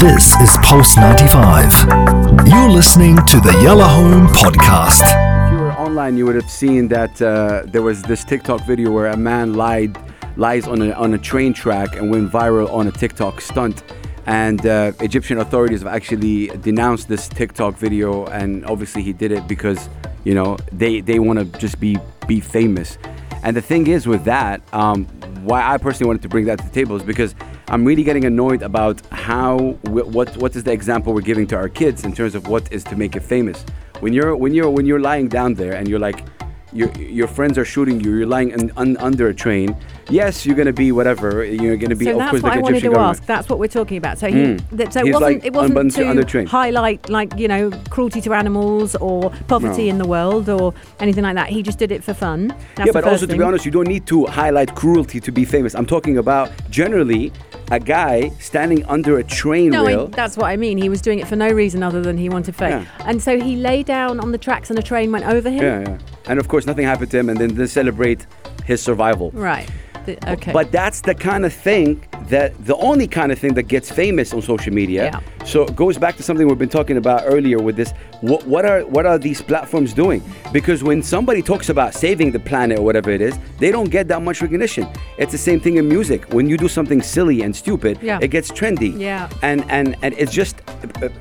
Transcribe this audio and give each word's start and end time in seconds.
This 0.00 0.36
is 0.40 0.56
Pulse 0.62 0.96
95. 0.96 2.46
You're 2.46 2.70
listening 2.70 3.16
to 3.16 3.40
the 3.40 3.58
Yellow 3.60 3.82
Home 3.82 4.28
Podcast. 4.28 5.02
If 5.46 5.52
you 5.52 5.58
were 5.58 5.72
online, 5.72 6.16
you 6.16 6.24
would 6.24 6.36
have 6.36 6.48
seen 6.48 6.86
that 6.88 7.20
uh, 7.20 7.64
there 7.66 7.82
was 7.82 8.02
this 8.02 8.22
TikTok 8.22 8.64
video 8.64 8.92
where 8.92 9.08
a 9.08 9.16
man 9.16 9.54
lied, 9.54 9.98
lies 10.36 10.68
on 10.68 10.82
a, 10.82 10.92
on 10.92 11.14
a 11.14 11.18
train 11.18 11.52
track 11.52 11.96
and 11.96 12.12
went 12.12 12.30
viral 12.30 12.72
on 12.72 12.86
a 12.86 12.92
TikTok 12.92 13.40
stunt. 13.40 13.82
And 14.26 14.64
uh, 14.64 14.92
Egyptian 15.00 15.38
authorities 15.38 15.80
have 15.80 15.92
actually 15.92 16.46
denounced 16.58 17.08
this 17.08 17.28
TikTok 17.28 17.74
video, 17.74 18.24
and 18.26 18.64
obviously 18.66 19.02
he 19.02 19.12
did 19.12 19.32
it 19.32 19.48
because 19.48 19.88
you 20.22 20.34
know 20.34 20.58
they 20.70 21.00
they 21.00 21.18
want 21.18 21.40
to 21.40 21.58
just 21.58 21.80
be 21.80 21.98
be 22.28 22.38
famous. 22.38 22.98
And 23.42 23.56
the 23.56 23.62
thing 23.62 23.88
is 23.88 24.06
with 24.06 24.24
that, 24.24 24.62
um, 24.72 25.06
why 25.42 25.62
I 25.62 25.78
personally 25.78 26.08
wanted 26.08 26.22
to 26.22 26.28
bring 26.28 26.44
that 26.44 26.58
to 26.58 26.64
the 26.64 26.72
table 26.72 26.94
is 26.94 27.02
because 27.02 27.34
I'm 27.70 27.84
really 27.84 28.02
getting 28.02 28.24
annoyed 28.24 28.62
about 28.62 29.00
how 29.12 29.58
what 29.82 30.34
what 30.38 30.56
is 30.56 30.64
the 30.64 30.72
example 30.72 31.12
we're 31.12 31.20
giving 31.20 31.46
to 31.48 31.56
our 31.56 31.68
kids 31.68 32.04
in 32.04 32.12
terms 32.14 32.34
of 32.34 32.48
what 32.48 32.72
is 32.72 32.82
to 32.84 32.96
make 32.96 33.14
it 33.14 33.20
famous. 33.22 33.64
When 34.00 34.12
you're 34.12 34.34
when 34.34 34.54
you're 34.54 34.70
when 34.70 34.86
you're 34.86 35.00
lying 35.00 35.28
down 35.28 35.54
there 35.54 35.74
and 35.74 35.86
you're 35.88 35.98
like 35.98 36.24
your 36.72 36.90
your 36.98 37.26
friends 37.28 37.56
are 37.58 37.64
shooting 37.64 37.98
you, 38.00 38.14
you're 38.16 38.26
lying 38.26 38.52
un, 38.54 38.70
un, 38.76 38.96
under 38.98 39.28
a 39.28 39.34
train. 39.34 39.74
Yes, 40.10 40.44
you're 40.46 40.56
gonna 40.56 40.72
be 40.72 40.92
whatever. 40.92 41.44
You're 41.44 41.76
gonna 41.76 41.96
be. 41.96 42.04
So 42.06 42.12
of 42.12 42.18
that's 42.18 42.30
course, 42.30 42.42
what 42.42 42.48
like 42.50 42.58
I 42.58 42.62
wanted 42.62 42.80
to 42.80 42.88
government. 42.88 43.10
ask. 43.10 43.26
That's 43.26 43.48
what 43.50 43.58
we're 43.58 43.68
talking 43.68 43.96
about. 43.98 44.18
So 44.18 44.28
he, 44.28 44.34
Mm. 44.34 44.62
that, 44.72 44.92
so 44.94 45.00
it 45.00 45.12
wasn't 45.12 45.22
like 45.22 45.44
it 45.44 45.52
wasn't 45.54 45.78
un- 45.98 46.06
under 46.08 46.22
to 46.22 46.28
train. 46.28 46.46
highlight 46.46 47.08
like 47.10 47.38
you 47.38 47.48
know 47.48 47.70
cruelty 47.90 48.20
to 48.22 48.32
animals 48.34 48.96
or 48.96 49.30
poverty 49.48 49.84
No. 49.84 49.90
in 49.92 49.98
the 49.98 50.06
world 50.08 50.48
or 50.48 50.72
anything 51.00 51.24
like 51.24 51.34
that. 51.36 51.48
He 51.48 51.62
just 51.62 51.78
did 51.78 51.90
it 51.90 52.02
for 52.04 52.14
fun. 52.14 52.48
That's 52.76 52.86
yeah, 52.86 52.92
but 52.92 53.04
also 53.04 53.26
to 53.26 53.36
be 53.36 53.42
honest, 53.42 53.64
you 53.66 53.72
don't 53.72 53.88
need 53.88 54.06
to 54.06 54.26
highlight 54.26 54.74
cruelty 54.74 55.20
to 55.20 55.32
be 55.32 55.44
famous. 55.46 55.74
I'm 55.74 55.86
talking 55.86 56.18
about 56.18 56.50
generally 56.70 57.32
a 57.70 57.78
guy 57.80 58.30
standing 58.40 58.84
under 58.86 59.18
a 59.18 59.24
train 59.24 59.70
No, 59.70 59.86
I, 59.86 60.06
that's 60.06 60.36
what 60.36 60.46
I 60.46 60.56
mean. 60.56 60.78
He 60.78 60.88
was 60.88 61.00
doing 61.00 61.18
it 61.18 61.28
for 61.28 61.36
no 61.36 61.48
reason 61.48 61.82
other 61.82 62.00
than 62.00 62.16
he 62.16 62.28
wanted 62.28 62.56
fame. 62.56 62.70
Yeah. 62.70 62.86
And 63.00 63.22
so 63.22 63.38
he 63.40 63.56
lay 63.56 63.82
down 63.82 64.20
on 64.20 64.32
the 64.32 64.38
tracks 64.38 64.70
and 64.70 64.78
a 64.78 64.82
train 64.82 65.12
went 65.12 65.26
over 65.26 65.50
him. 65.50 65.62
yeah, 65.62 65.80
yeah. 65.80 65.98
And 66.26 66.38
of 66.38 66.48
course, 66.48 66.66
nothing 66.66 66.84
happened 66.84 67.10
to 67.12 67.18
him, 67.18 67.28
and 67.30 67.38
then 67.38 67.54
they 67.54 67.66
celebrate 67.66 68.26
his 68.64 68.82
survival. 68.82 69.30
Right. 69.32 69.68
Th- 70.08 70.18
Okay. 70.38 70.52
But 70.52 70.72
that's 70.72 71.00
the 71.02 71.14
kind 71.14 71.44
of 71.44 71.52
thing 71.52 72.02
that 72.28 72.48
the 72.66 72.76
only 72.76 73.06
kind 73.18 73.30
of 73.32 73.38
thing 73.38 73.54
that 73.54 73.64
gets 73.74 73.90
famous 73.90 74.32
on 74.34 74.40
social 74.42 74.72
media. 74.72 75.04
Yeah. 75.04 75.44
So 75.44 75.62
it 75.64 75.74
goes 75.76 75.96
back 75.98 76.16
to 76.16 76.22
something 76.22 76.46
we've 76.48 76.58
been 76.66 76.68
talking 76.80 76.96
about 76.96 77.22
earlier 77.26 77.58
with 77.58 77.76
this. 77.76 77.90
What, 78.20 78.46
what 78.46 78.64
are 78.64 78.80
what 78.94 79.04
are 79.06 79.18
these 79.18 79.40
platforms 79.42 79.92
doing? 79.92 80.20
Because 80.52 80.82
when 80.82 81.02
somebody 81.02 81.42
talks 81.42 81.68
about 81.68 81.94
saving 81.94 82.32
the 82.32 82.40
planet 82.50 82.78
or 82.78 82.82
whatever 82.88 83.10
it 83.10 83.20
is, 83.20 83.34
they 83.58 83.70
don't 83.70 83.90
get 83.90 84.08
that 84.08 84.22
much 84.22 84.40
recognition. 84.42 84.86
It's 85.18 85.32
the 85.32 85.38
same 85.48 85.60
thing 85.60 85.76
in 85.76 85.88
music. 85.88 86.20
When 86.36 86.48
you 86.48 86.56
do 86.56 86.68
something 86.68 87.00
silly 87.02 87.42
and 87.44 87.54
stupid, 87.54 87.98
Yeah. 88.02 88.18
it 88.24 88.28
gets 88.36 88.50
trendy. 88.50 88.92
Yeah. 88.98 89.28
And 89.42 89.58
and 89.76 89.94
and 90.02 90.14
it's 90.22 90.32
just 90.32 90.54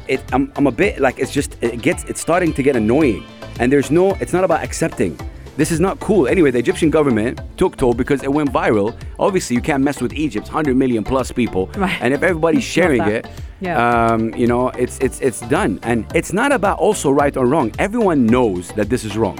it, 0.07 0.19
I'm, 0.33 0.51
I'm 0.55 0.67
a 0.67 0.71
bit 0.83 0.99
like 0.99 1.19
it's 1.19 1.31
just 1.39 1.57
it 1.61 1.81
gets 1.81 2.03
it's 2.05 2.21
starting 2.21 2.53
to 2.53 2.63
get 2.63 2.75
annoying. 2.75 3.23
And 3.59 3.71
there's 3.71 3.91
no 3.91 4.13
it's 4.21 4.33
not 4.33 4.43
about 4.43 4.63
accepting. 4.63 5.17
This 5.57 5.71
is 5.71 5.79
not 5.79 5.99
cool. 5.99 6.27
Anyway, 6.27 6.51
the 6.51 6.59
Egyptian 6.59 6.91
government 6.91 7.41
took 7.57 7.75
toll 7.77 7.93
because 7.95 8.21
it 8.23 8.31
went 8.31 8.51
viral. 8.53 8.95
Obviously, 9.17 9.55
you 9.55 9.61
can't 9.61 9.83
mess 9.83 9.99
with 10.01 10.13
Egypt, 10.13 10.45
100 10.47 10.75
million 10.77 11.03
plus 11.03 11.31
people. 11.31 11.67
Right. 11.75 11.97
And 11.99 12.13
if 12.13 12.21
everybody's 12.21 12.63
sharing 12.75 13.01
it, 13.01 13.27
Yeah. 13.59 13.73
um, 14.13 14.33
you 14.35 14.45
know, 14.45 14.69
it's 14.83 14.99
it's 14.99 15.19
it's 15.19 15.41
done. 15.49 15.79
And 15.81 16.05
it's 16.13 16.31
not 16.31 16.51
about 16.51 16.77
also 16.77 17.09
right 17.09 17.35
or 17.35 17.45
wrong. 17.47 17.71
Everyone 17.79 18.27
knows 18.27 18.69
that 18.77 18.87
this 18.89 19.03
is 19.03 19.17
wrong. 19.17 19.37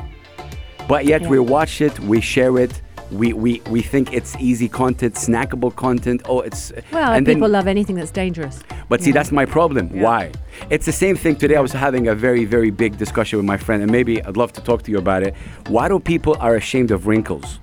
But 0.87 1.05
yet 1.05 1.21
Yeah. 1.21 1.29
we 1.29 1.39
watch 1.39 1.81
it, 1.81 1.93
we 1.99 2.19
share 2.21 2.57
it, 2.57 2.81
we, 3.11 3.33
we, 3.33 3.61
we 3.69 3.81
think 3.81 4.13
it's 4.13 4.35
easy 4.37 4.67
content, 4.67 5.15
snackable 5.15 5.75
content. 5.75 6.21
Oh, 6.25 6.41
it's 6.41 6.71
well, 6.91 7.13
and 7.13 7.25
then- 7.25 7.35
people 7.35 7.49
love 7.49 7.67
anything 7.67 7.95
that's 7.95 8.11
dangerous. 8.11 8.61
but 8.89 9.01
see, 9.01 9.11
that's 9.11 9.31
my 9.31 9.45
problem. 9.45 9.89
Yeah. 9.93 10.03
Why? 10.03 10.31
It's 10.69 10.85
the 10.85 10.91
same 10.91 11.15
thing 11.15 11.35
today. 11.35 11.55
I 11.55 11.61
was 11.61 11.71
having 11.71 12.07
a 12.07 12.15
very, 12.15 12.45
very 12.45 12.69
big 12.71 12.97
discussion 12.97 13.37
with 13.37 13.45
my 13.45 13.57
friend, 13.57 13.81
and 13.81 13.91
maybe 13.91 14.21
I'd 14.23 14.37
love 14.37 14.51
to 14.53 14.61
talk 14.61 14.83
to 14.83 14.91
you 14.91 14.97
about 14.97 15.23
it. 15.23 15.35
Why 15.67 15.87
do 15.87 15.99
people 15.99 16.35
are 16.39 16.55
ashamed 16.55 16.91
of 16.91 17.07
wrinkles? 17.07 17.59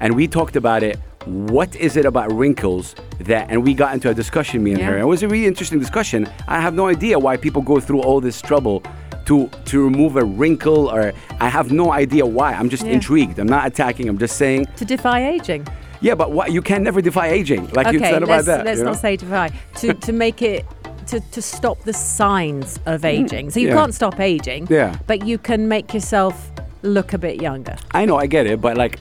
And 0.00 0.14
we 0.16 0.28
talked 0.28 0.56
about 0.56 0.82
it. 0.82 0.98
What 1.24 1.74
is 1.76 1.96
it 1.96 2.04
about 2.04 2.30
wrinkles 2.32 2.94
that? 3.20 3.48
And 3.50 3.64
we 3.64 3.72
got 3.72 3.94
into 3.94 4.10
a 4.10 4.14
discussion, 4.14 4.62
me 4.62 4.72
and 4.72 4.80
Yeah. 4.80 4.90
her. 4.90 4.98
It 4.98 5.06
was 5.06 5.22
a 5.22 5.28
really 5.28 5.46
interesting 5.46 5.78
discussion. 5.78 6.28
I 6.46 6.60
have 6.60 6.74
no 6.74 6.86
idea 6.88 7.18
why 7.18 7.36
people 7.38 7.62
go 7.62 7.80
through 7.80 8.00
all 8.02 8.20
this 8.20 8.42
trouble 8.42 8.82
to 9.26 9.48
to 9.66 9.82
remove 9.84 10.16
a 10.16 10.24
wrinkle, 10.24 10.88
or 10.90 11.12
I 11.40 11.48
have 11.48 11.72
no 11.72 11.92
idea 11.92 12.24
why. 12.26 12.52
I'm 12.54 12.68
just 12.68 12.84
Yeah. 12.84 12.92
intrigued. 12.92 13.38
I'm 13.38 13.46
not 13.48 13.66
attacking. 13.66 14.08
I'm 14.08 14.18
just 14.18 14.36
saying. 14.36 14.66
To 14.76 14.84
defy 14.84 15.26
aging. 15.28 15.66
Yeah, 16.00 16.14
but 16.14 16.32
what? 16.32 16.52
You 16.52 16.60
can 16.62 16.82
never 16.82 17.00
defy 17.00 17.28
aging. 17.28 17.68
Like 17.72 17.92
you 17.92 17.98
okay, 18.00 18.10
said 18.10 18.22
about 18.22 18.44
that. 18.46 18.64
let's 18.64 18.78
you 18.78 18.84
know? 18.84 18.90
not 18.92 19.00
say 19.00 19.16
defy. 19.16 19.50
To, 19.80 19.94
to 19.94 20.12
make 20.12 20.42
it. 20.42 20.64
To, 21.08 21.20
to 21.32 21.42
stop 21.42 21.78
the 21.84 21.92
signs 21.92 22.80
of 22.86 23.04
aging. 23.04 23.50
So 23.50 23.60
you 23.60 23.66
Mm, 23.68 23.70
yeah. 23.72 23.76
can't 23.76 23.94
stop 23.94 24.20
aging, 24.20 24.66
Yeah. 24.70 24.96
but 25.06 25.26
you 25.26 25.36
can 25.36 25.68
make 25.68 25.92
yourself 25.92 26.50
look 26.82 27.12
a 27.12 27.18
bit 27.18 27.42
younger. 27.42 27.76
I 27.92 28.06
know, 28.06 28.16
I 28.16 28.26
get 28.26 28.46
it, 28.46 28.58
but 28.62 28.78
like, 28.78 28.98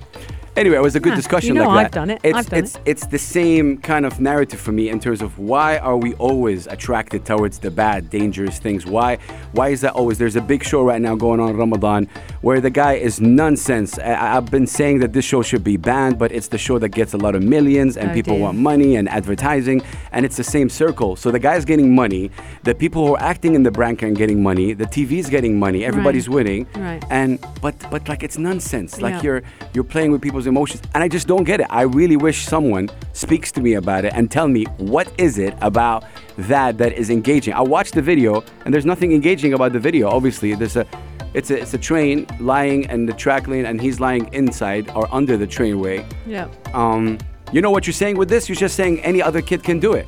anyway, 0.56 0.78
it 0.78 0.82
was 0.82 0.96
a 0.96 1.00
good 1.00 1.16
discussion. 1.16 1.56
you 1.56 1.62
know 1.62 1.68
like 1.68 1.86
I've 1.88 1.92
that. 1.92 2.00
done 2.00 2.10
it, 2.12 2.20
It's 2.24 2.38
I've 2.38 2.50
done 2.50 2.60
it's 2.60 2.80
it's 2.86 3.06
the 3.08 3.18
same 3.18 3.78
kind 3.78 4.06
of 4.06 4.20
narrative 4.20 4.60
for 4.60 4.72
me 4.72 4.90
in 4.90 5.00
terms 5.00 5.22
of 5.22 5.38
why 5.40 5.78
are 5.78 5.98
we 5.98 6.14
always 6.16 6.68
attracted 6.68 7.26
towards 7.26 7.60
the 7.60 7.72
bad, 7.72 8.10
dangerous 8.10 8.60
things? 8.60 8.86
Why 8.86 9.18
why 9.54 9.70
is 9.70 9.82
that 9.82 9.94
always? 9.94 10.18
There's 10.18 10.36
a 10.36 10.42
big 10.42 10.64
show 10.64 10.84
right 10.84 11.02
now 11.02 11.16
going 11.16 11.40
on 11.40 11.50
in 11.50 11.58
Ramadan 11.58 12.08
where 12.42 12.60
the 12.62 12.70
guy 12.70 12.94
is 12.94 13.20
nonsense. 13.22 13.98
I, 14.00 14.38
I've 14.38 14.50
been 14.52 14.68
saying 14.68 15.00
that 15.00 15.14
this 15.14 15.26
show 15.26 15.42
should 15.42 15.64
be 15.64 15.78
banned, 15.78 16.18
but 16.20 16.32
it's 16.32 16.48
the 16.50 16.58
show 16.58 16.80
that 16.80 16.90
gets 16.90 17.14
a 17.14 17.18
lot 17.18 17.36
of 17.36 17.44
millions 17.44 17.98
and 17.98 18.12
Oh, 18.12 18.14
people 18.14 18.34
dear. 18.36 18.44
want 18.44 18.58
money 18.58 18.96
and 18.96 19.08
advertising, 19.10 19.82
and 20.12 20.26
it's 20.26 20.38
the 20.38 20.44
same 20.44 20.70
circle. 20.70 21.16
So 21.16 21.32
the 21.32 21.40
guy's 21.40 21.66
getting 21.66 21.94
money, 21.96 22.32
the 22.64 22.76
people 22.76 23.08
who 23.08 23.16
are 23.16 23.22
acting 23.22 23.56
in 23.56 23.64
the 23.64 23.72
brand 23.72 24.02
are 24.04 24.10
getting 24.12 24.42
money, 24.42 24.74
the 24.74 24.86
TV's 24.86 25.30
getting 25.30 25.58
money, 25.60 25.86
everybody's 25.86 26.28
winning, 26.30 26.68
Right. 26.76 27.04
and 27.10 27.40
but 27.62 27.76
but 27.92 28.08
like 28.10 28.24
it's 28.24 28.38
nonsense. 28.38 29.02
Like 29.02 29.16
Yeah. 29.16 29.22
you're 29.24 29.42
you're 29.74 29.84
playing 29.84 30.12
with 30.12 30.22
people's 30.22 30.43
emotions, 30.48 30.82
and 30.94 31.04
I 31.04 31.08
just 31.08 31.28
don't 31.28 31.44
get 31.44 31.60
it. 31.60 31.68
I 31.70 31.82
really 31.82 32.18
wish 32.18 32.46
someone 32.46 32.90
speaks 33.14 33.52
to 33.54 33.62
me 33.62 33.74
about 33.74 34.06
it 34.06 34.14
and 34.14 34.30
tell 34.30 34.48
me 34.48 34.66
what 34.78 35.12
is 35.18 35.38
it 35.38 35.56
about 35.62 36.06
that 36.38 36.78
that 36.78 36.94
is 36.94 37.10
engaging. 37.10 37.54
I 37.54 37.62
watched 37.62 37.94
the 37.94 38.02
video, 38.02 38.44
and 38.66 38.74
there's 38.74 38.86
nothing 38.86 39.12
engaging 39.12 39.54
about 39.54 39.74
the 39.74 39.80
video. 39.80 40.10
Obviously, 40.10 40.56
there's 40.56 40.76
a 40.76 40.86
it's 41.34 41.50
a 41.50 41.60
it's 41.60 41.74
a 41.74 41.78
train 41.78 42.28
lying 42.40 42.84
in 42.90 43.06
the 43.06 43.14
track 43.14 43.48
lane, 43.48 43.66
and 43.66 43.82
he's 43.82 44.00
lying 44.00 44.32
inside 44.34 44.90
or 44.92 45.08
under 45.14 45.38
the 45.38 45.48
trainway. 45.48 46.06
Yeah. 46.26 46.48
Um, 46.74 47.18
you 47.52 47.62
know 47.62 47.72
what 47.72 47.86
you're 47.86 47.94
saying 47.94 48.18
with 48.18 48.30
this? 48.30 48.50
You're 48.50 48.56
just 48.56 48.76
saying 48.76 49.02
any 49.02 49.22
other 49.22 49.42
kid 49.42 49.64
can 49.64 49.80
do 49.80 49.94
it. 49.94 50.08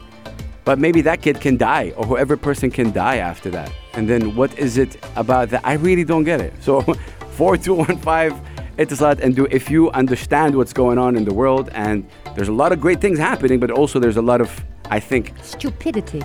But 0.63 0.79
maybe 0.79 1.01
that 1.01 1.21
kid 1.21 1.39
can 1.39 1.57
die, 1.57 1.93
or 1.95 2.05
whoever 2.05 2.35
person 2.35 2.71
can 2.71 2.91
die 2.91 3.17
after 3.17 3.51
that. 3.51 3.71
And 3.93 4.09
then 4.09 4.35
what 4.35 4.57
is 4.57 4.79
it 4.79 4.97
about 5.15 5.49
that? 5.49 5.61
I 5.63 5.73
really 5.73 6.03
don't 6.03 6.23
get 6.23 6.41
it. 6.41 6.53
So, 6.59 6.81
4215 7.35 8.54
Etisalat, 8.77 9.19
and 9.21 9.35
do 9.35 9.47
if 9.51 9.69
you 9.69 9.89
understand 9.91 10.55
what's 10.55 10.73
going 10.73 10.97
on 10.97 11.15
in 11.15 11.23
the 11.25 11.33
world, 11.33 11.69
and 11.73 12.05
there's 12.35 12.49
a 12.49 12.53
lot 12.53 12.71
of 12.71 12.81
great 12.81 12.99
things 13.01 13.17
happening, 13.19 13.59
but 13.59 13.71
also 13.71 13.99
there's 13.99 14.17
a 14.17 14.21
lot 14.21 14.41
of, 14.41 14.49
I 14.89 14.99
think, 14.99 15.33
Stupidity. 15.41 16.21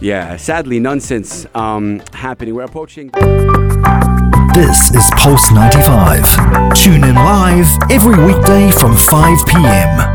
yeah, 0.00 0.36
sadly, 0.36 0.80
nonsense 0.80 1.46
um, 1.54 2.02
happening. 2.12 2.54
We're 2.54 2.64
approaching. 2.64 3.10
This 4.54 4.94
is 4.94 5.10
Pulse 5.16 5.50
95. 5.50 6.74
Tune 6.74 7.02
in 7.04 7.14
live 7.16 7.66
every 7.90 8.16
weekday 8.24 8.70
from 8.70 8.96
5 8.96 9.46
p.m. 9.48 10.13